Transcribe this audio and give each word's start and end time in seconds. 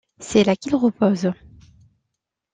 C'est 0.17 0.43
là 0.43 0.55
qu'il 0.55 0.73
repose. 0.75 1.29